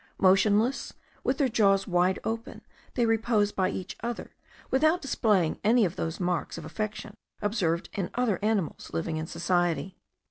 [0.17, 2.63] Motionless, with their jaws wide open,
[2.95, 4.31] they repose by each other,
[4.71, 9.99] without displaying any of those marks of affection observed in other animals living in society.